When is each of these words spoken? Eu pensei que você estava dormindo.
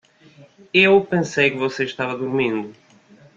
Eu 0.73 1.05
pensei 1.05 1.51
que 1.51 1.57
você 1.57 1.83
estava 1.83 2.17
dormindo. 2.17 2.73